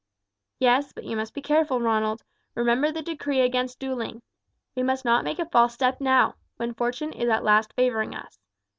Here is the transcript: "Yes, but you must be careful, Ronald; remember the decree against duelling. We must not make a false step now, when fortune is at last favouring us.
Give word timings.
"Yes, 0.57 0.93
but 0.93 1.03
you 1.03 1.15
must 1.15 1.31
be 1.31 1.43
careful, 1.43 1.79
Ronald; 1.79 2.23
remember 2.55 2.91
the 2.91 3.03
decree 3.03 3.41
against 3.41 3.77
duelling. 3.77 4.23
We 4.73 4.81
must 4.81 5.05
not 5.05 5.23
make 5.23 5.37
a 5.37 5.45
false 5.45 5.75
step 5.75 6.01
now, 6.01 6.37
when 6.57 6.73
fortune 6.73 7.13
is 7.13 7.29
at 7.29 7.43
last 7.43 7.71
favouring 7.73 8.15
us. 8.15 8.39